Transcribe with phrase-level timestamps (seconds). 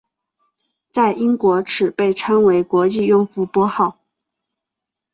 [0.91, 3.99] 在英国此被称为国际用户拨号。